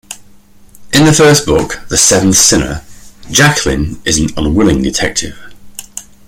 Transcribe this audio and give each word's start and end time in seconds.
In 0.95 1.05
the 1.05 1.13
first 1.13 1.45
book, 1.45 1.81
"The 1.89 1.95
Seventh 1.95 2.35
Sinner", 2.35 2.81
Jacqueline 3.29 4.01
is 4.03 4.17
an 4.17 4.29
unwilling 4.35 4.81
detective. 4.81 5.37